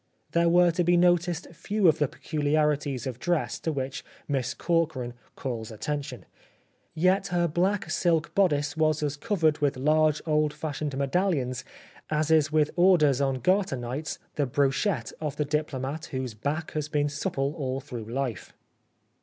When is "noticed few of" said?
0.97-1.99